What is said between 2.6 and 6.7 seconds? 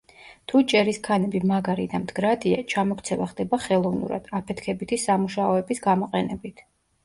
ჩამოქცევა ხდება ხელოვნურად, აფეთქებითი სამუშაოების გამოყენებით.